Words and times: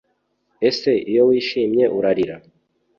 Ese 0.69 0.91
iyo 1.09 1.21
wishimye 1.29 1.83
urarira? 1.97 2.35